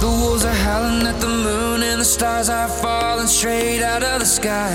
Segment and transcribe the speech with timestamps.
[0.00, 4.20] The wolves are howling at the moon, and the stars are falling straight out of
[4.20, 4.72] the sky.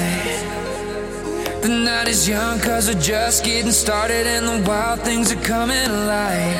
[1.61, 5.85] The night is young, cause we're just getting started, and the wild things are coming
[5.85, 6.59] alive.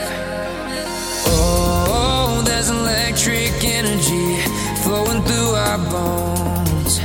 [1.28, 4.42] Oh, there's electric energy
[4.82, 7.02] flowing through our bones.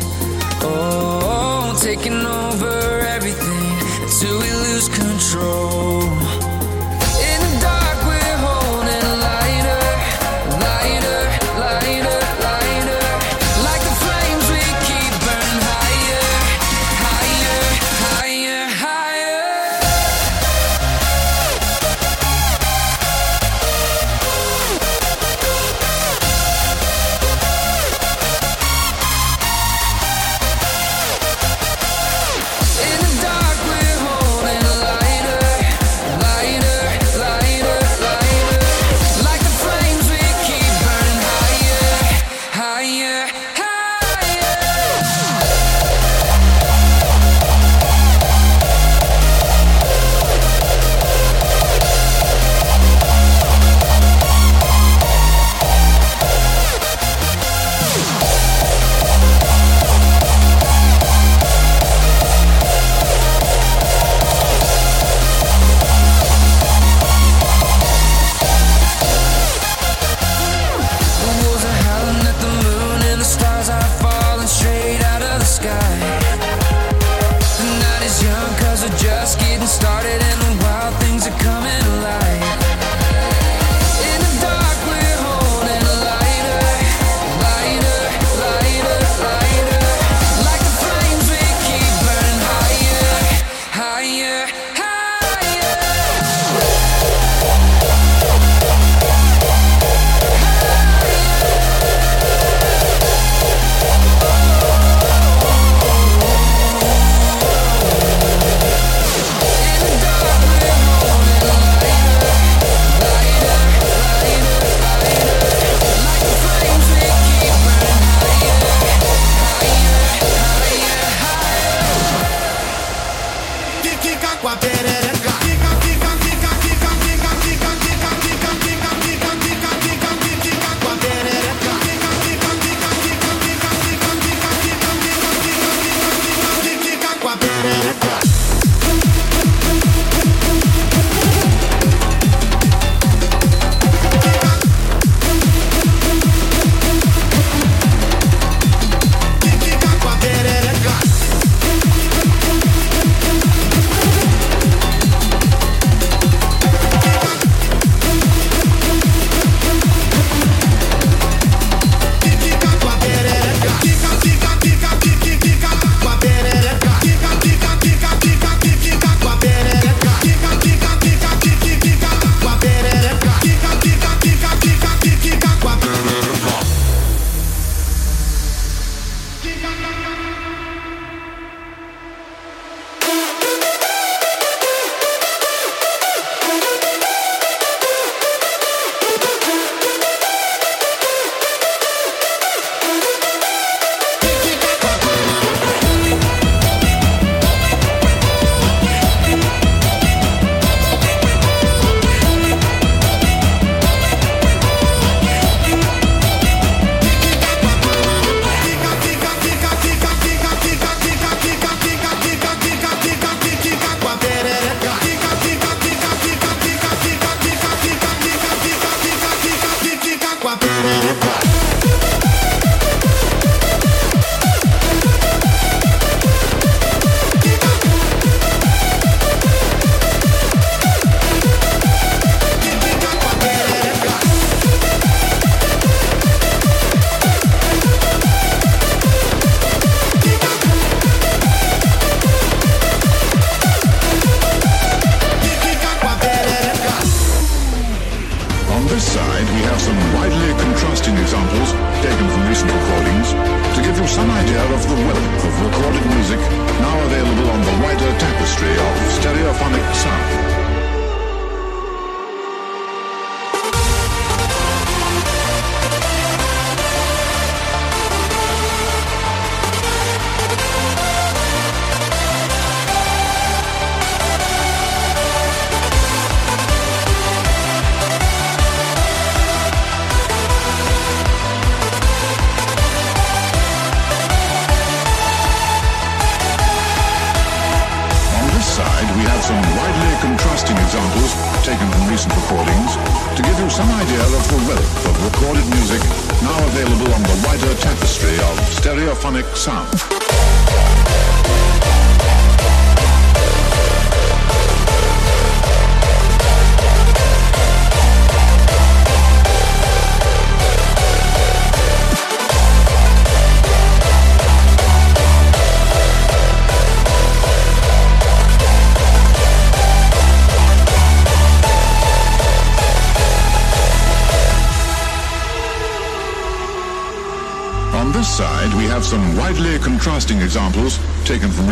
[0.63, 3.73] Oh, taking over everything
[4.05, 6.38] until we lose control.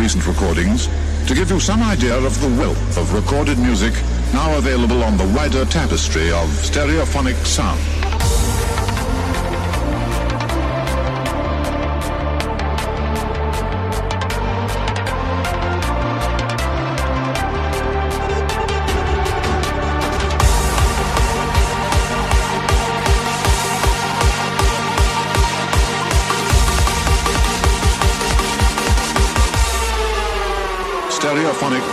[0.07, 0.87] Recent recordings
[1.27, 3.93] to give you some idea of the wealth of recorded music
[4.31, 7.96] now available on the wider tapestry of stereophonic sound.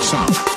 [0.04, 0.53] Sound.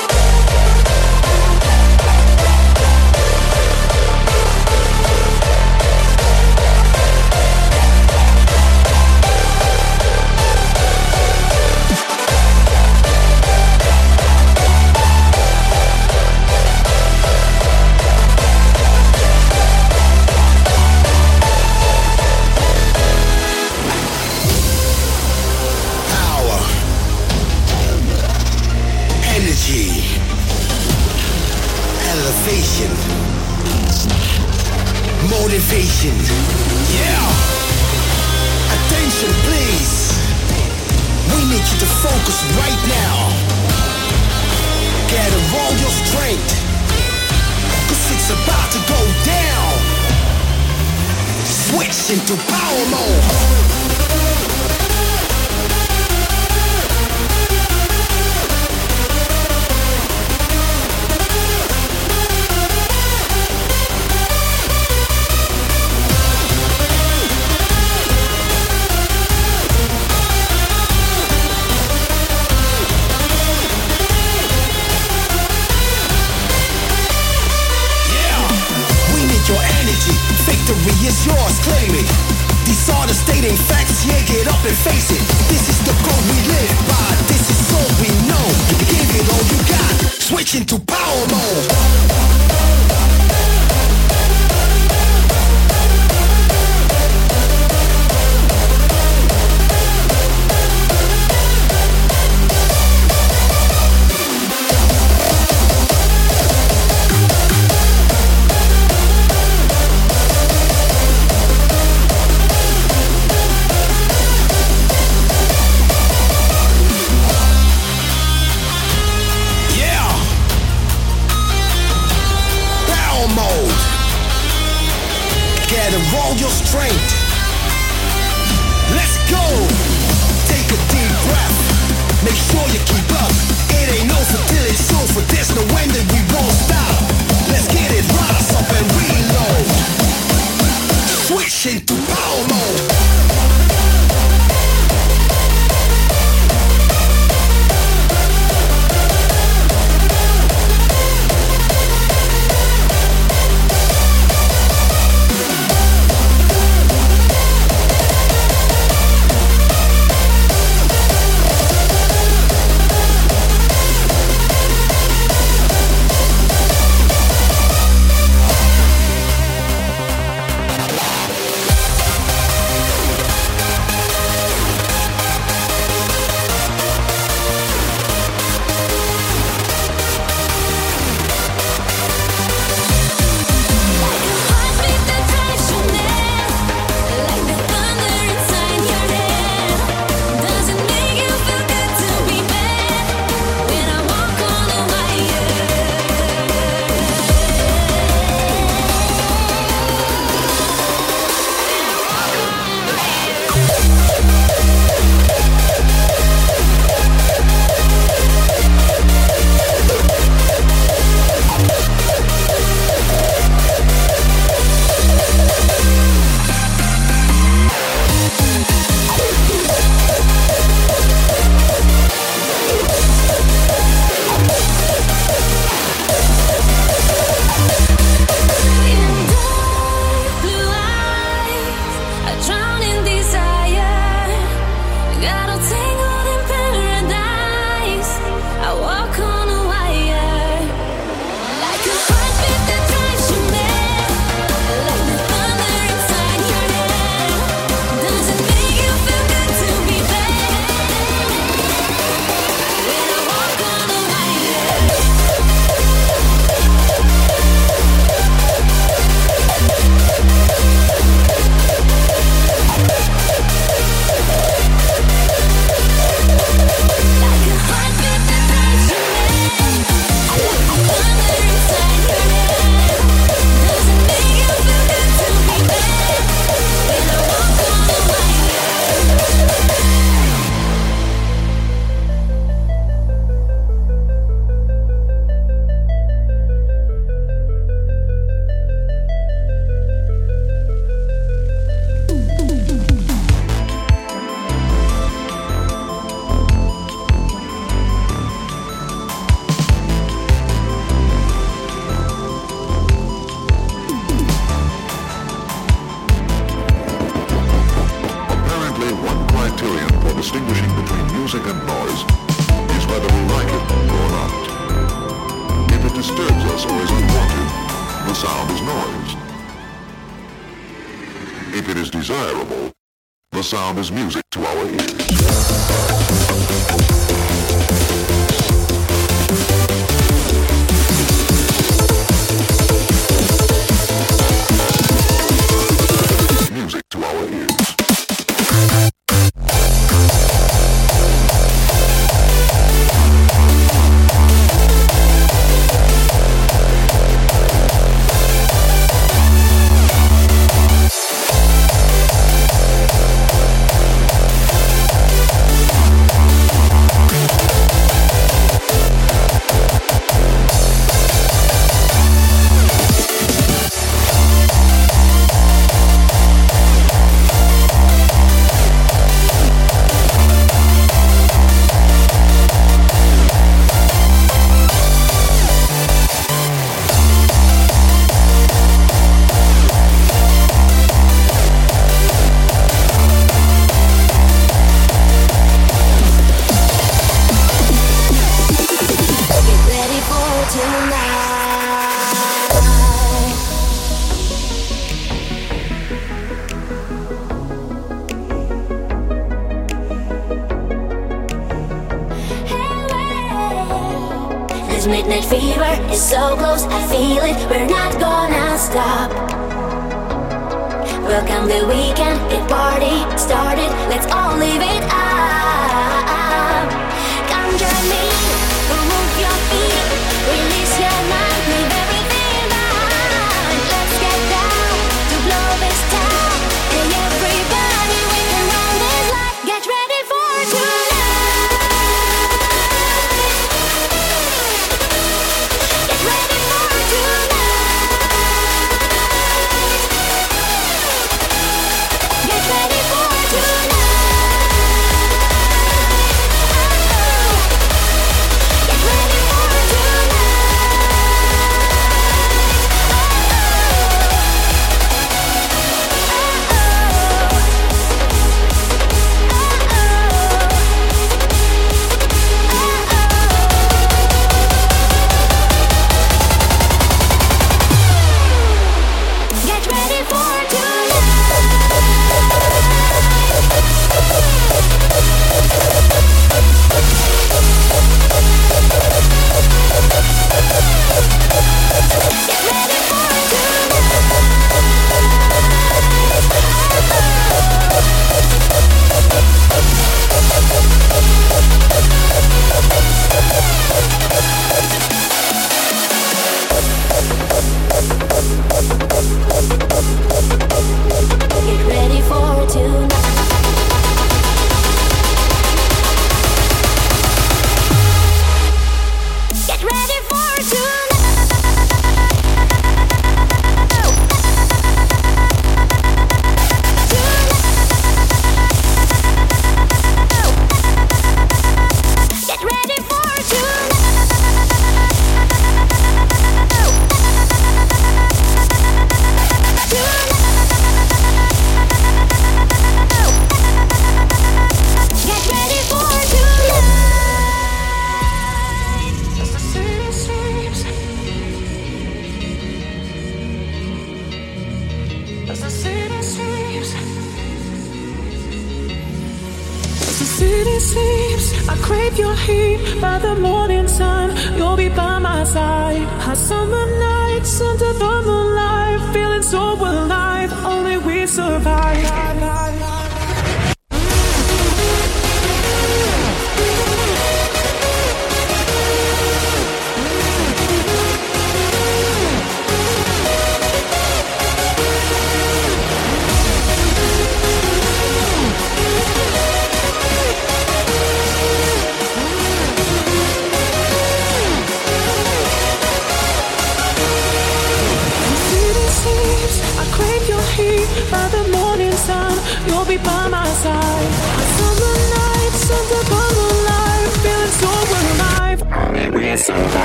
[599.17, 599.56] Jazz.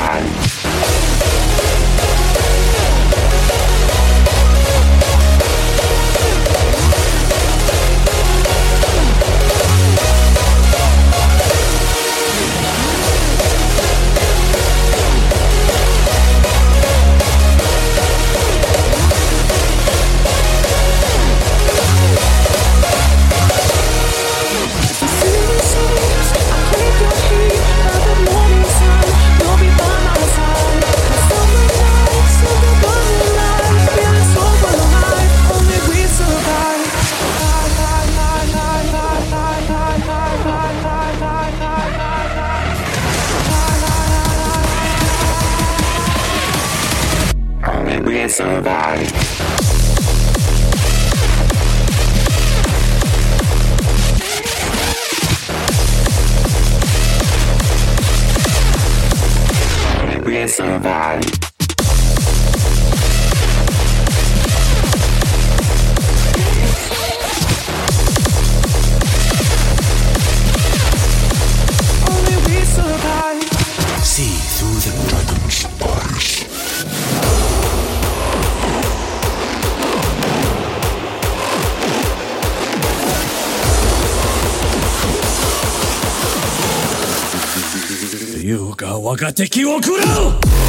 [88.98, 90.61] 我が敵を食らう！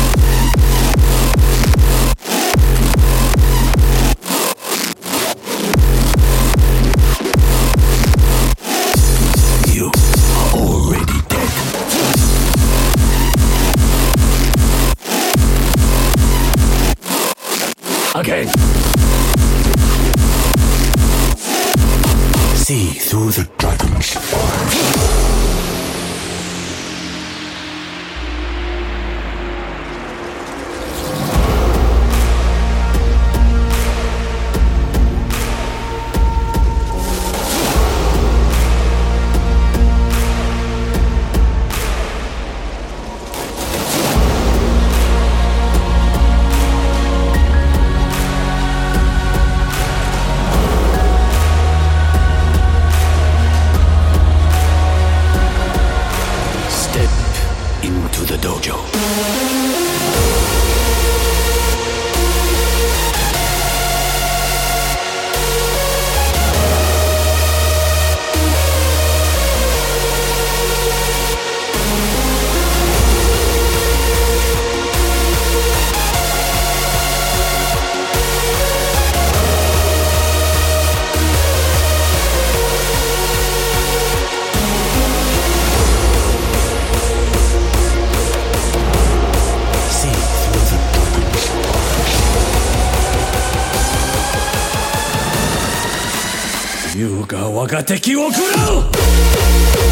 [97.53, 99.82] 我が敵を食らう！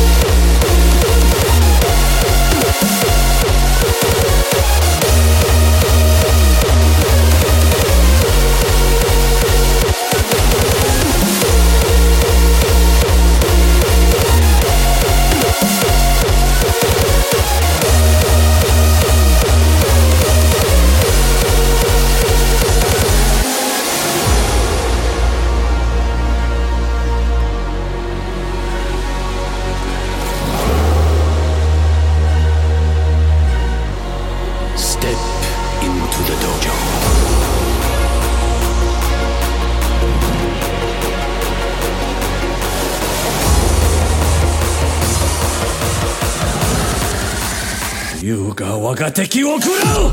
[48.92, 50.11] 我が敵を食らう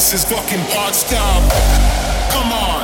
[0.00, 1.42] This is fucking hard style.
[2.32, 2.79] Come on.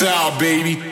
[0.00, 0.89] Hardstyle, baby.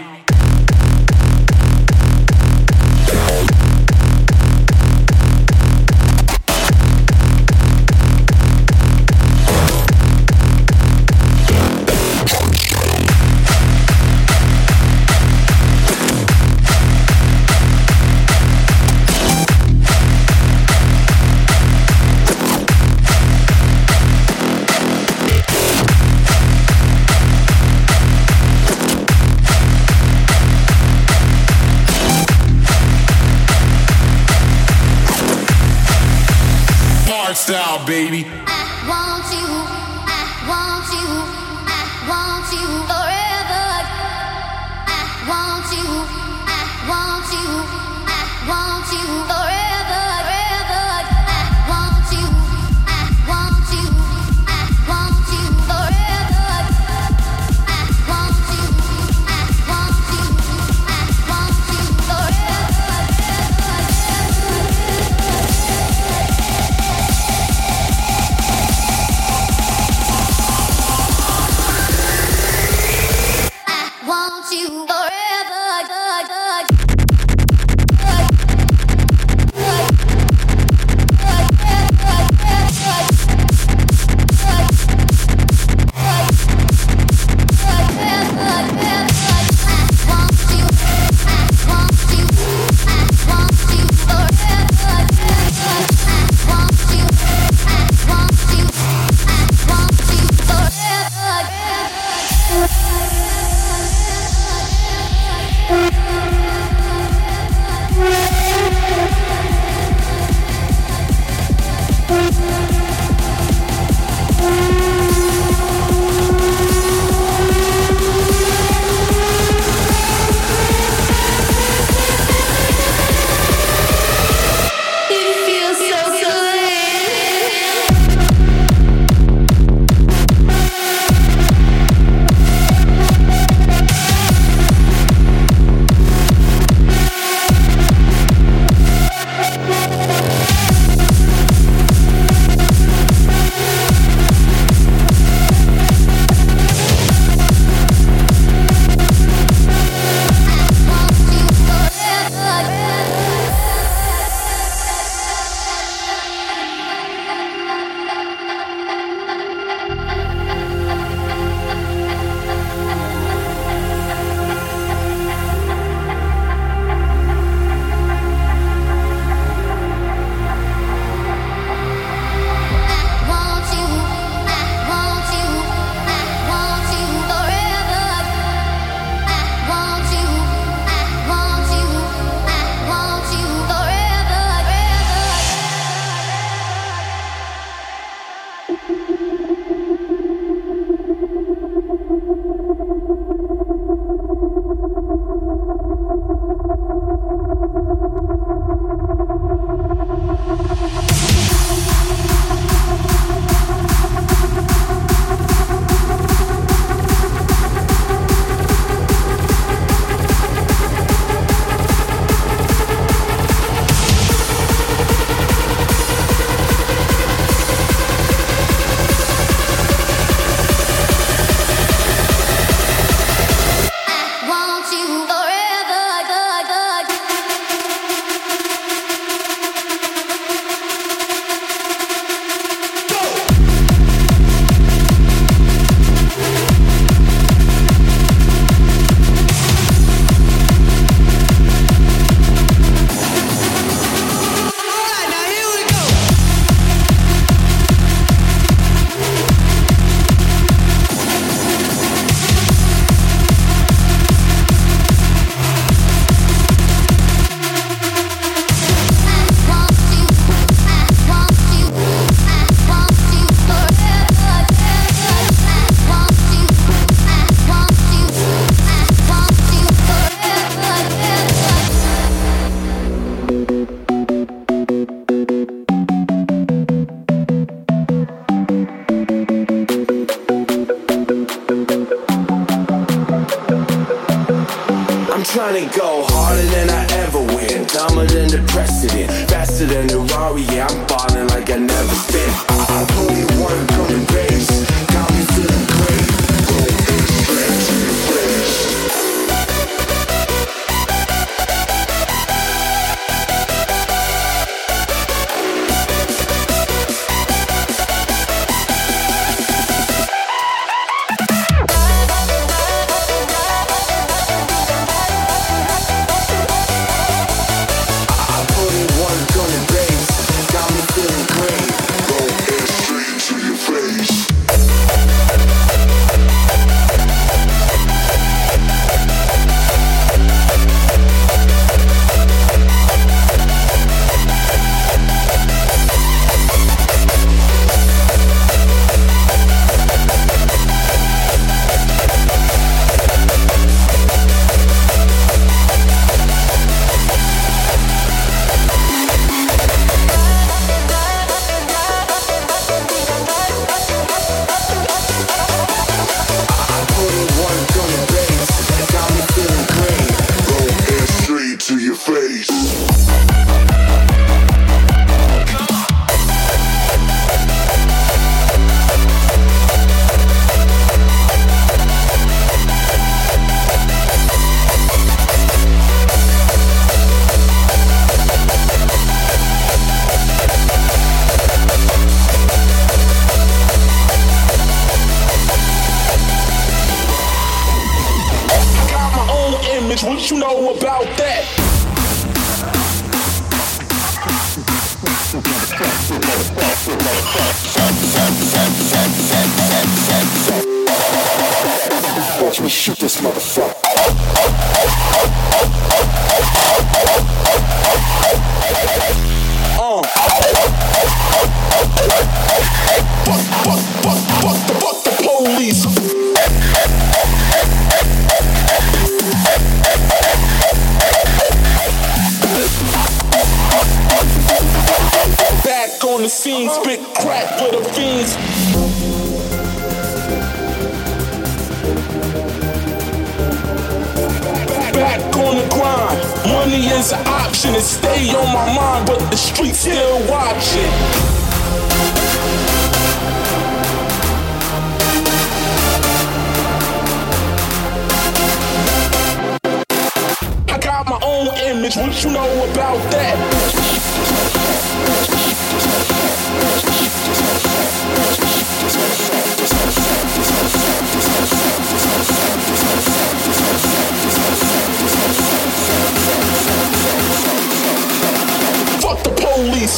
[37.89, 38.38] baby.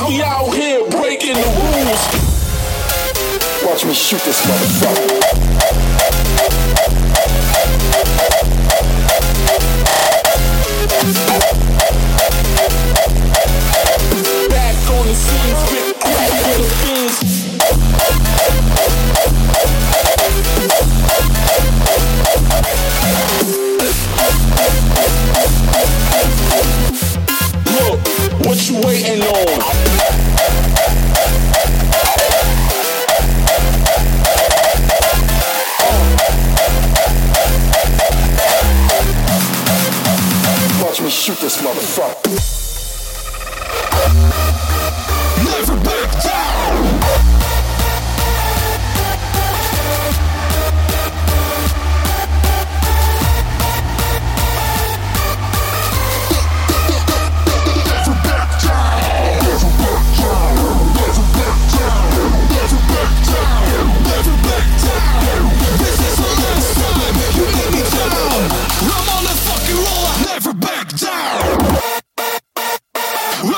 [0.09, 2.03] We out here breaking the rules.
[3.65, 5.51] Watch me shoot this motherfucker.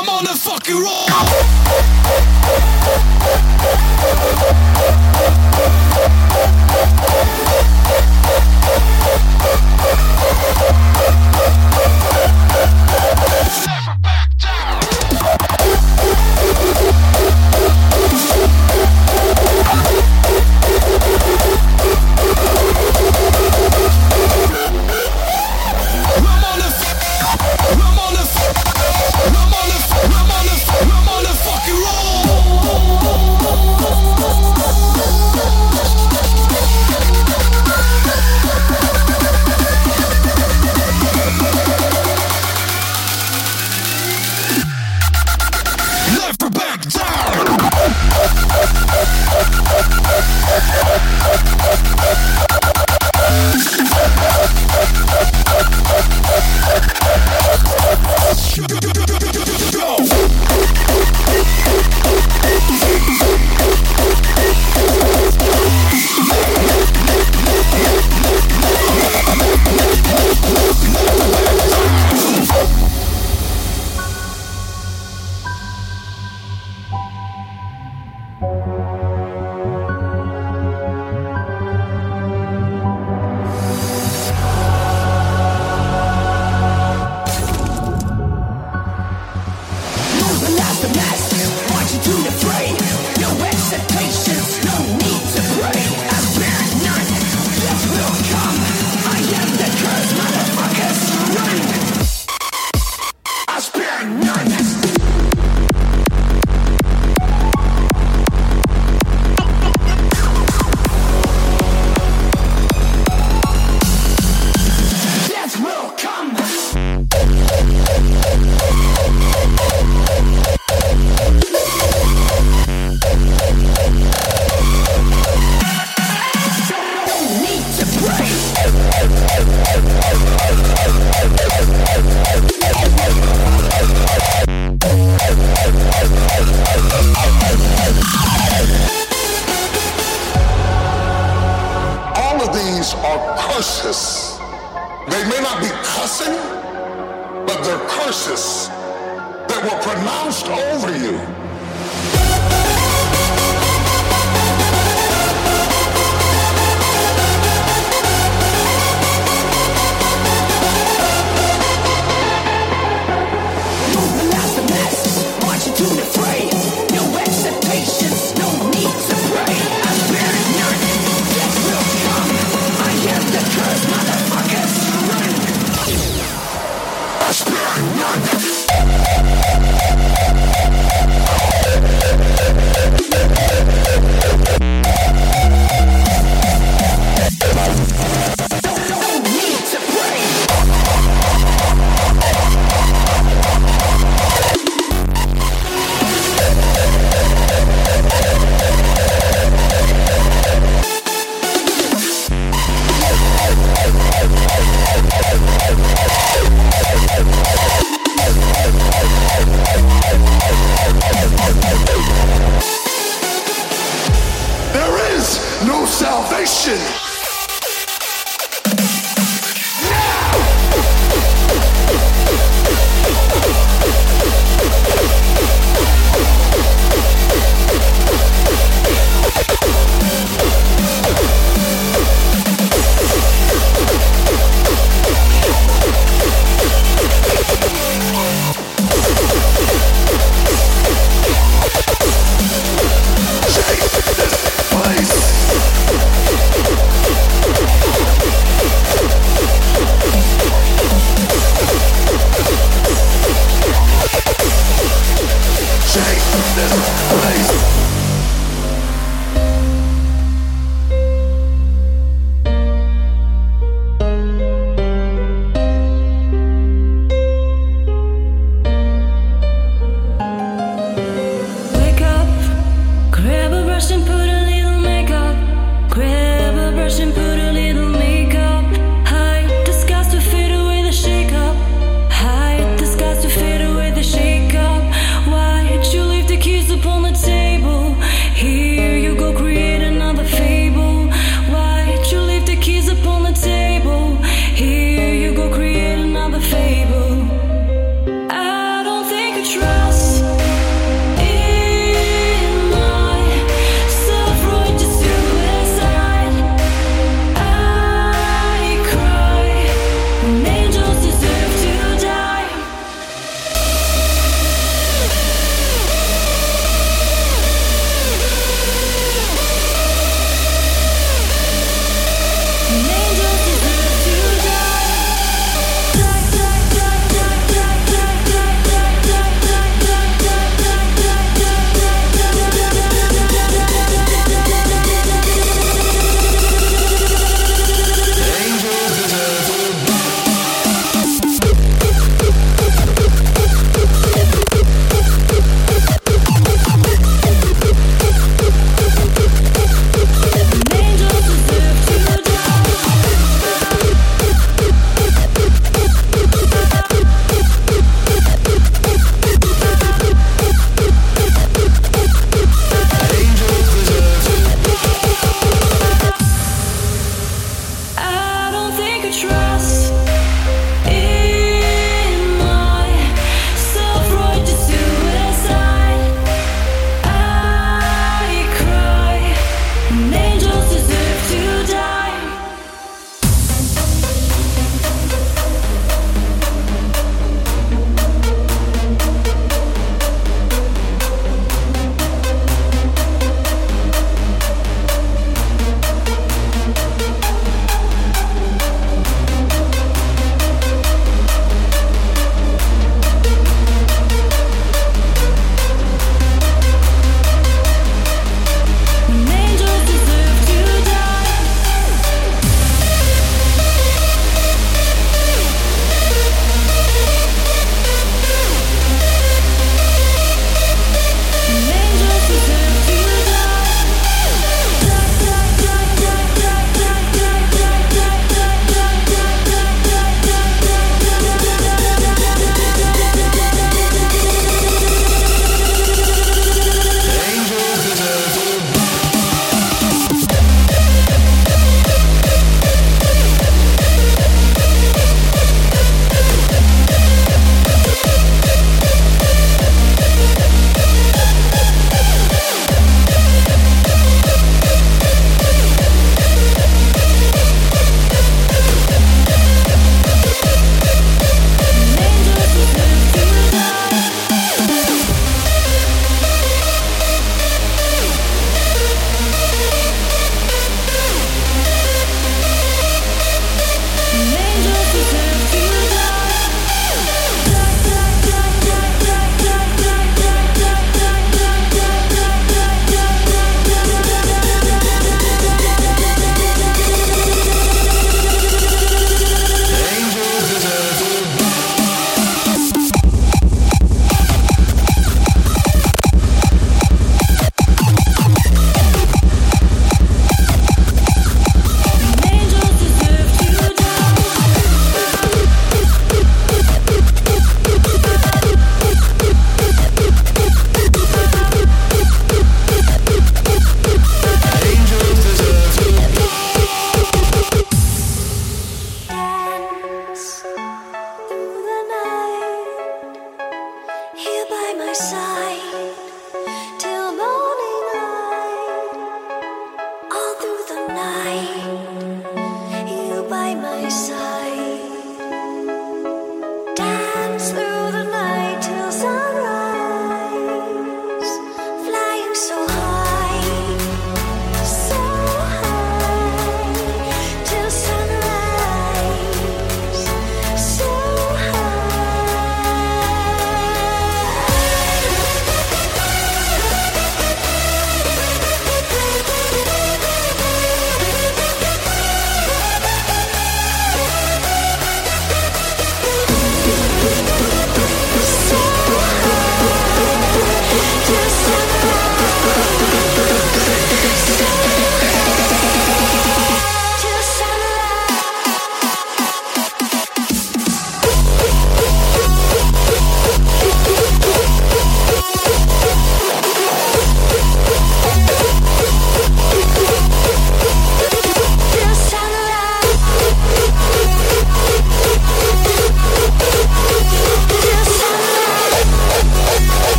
[0.00, 2.47] I'm on the fucking roll.